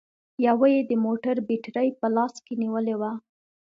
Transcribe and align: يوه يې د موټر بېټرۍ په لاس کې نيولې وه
يوه 0.45 0.67
يې 0.73 0.79
د 0.89 0.91
موټر 1.05 1.35
بېټرۍ 1.47 1.89
په 1.99 2.07
لاس 2.15 2.33
کې 2.45 2.53
نيولې 2.61 2.95
وه 2.99 3.11